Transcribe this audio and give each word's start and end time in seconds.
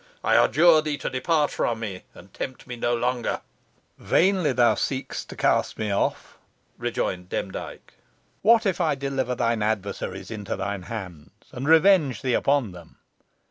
I 0.23 0.35
adjure 0.35 0.81
thee 0.81 0.97
to 0.97 1.11
depart 1.11 1.51
from 1.51 1.79
me, 1.79 2.05
and 2.15 2.33
tempt 2.33 2.65
me 2.65 2.75
no 2.75 2.95
longer." 2.95 3.41
"Vainly 3.99 4.51
thou 4.51 4.73
seekest 4.73 5.29
to 5.29 5.35
cast 5.35 5.77
me 5.77 5.91
off," 5.91 6.39
rejoined 6.79 7.29
Demdike. 7.29 7.93
"What 8.41 8.65
if 8.65 8.81
I 8.81 8.95
deliver 8.95 9.35
thine 9.35 9.61
adversaries 9.61 10.31
into 10.31 10.55
thine 10.55 10.81
hands, 10.89 11.29
and 11.51 11.67
revenge 11.67 12.23
thee 12.23 12.33
upon 12.33 12.71
them? 12.71 12.97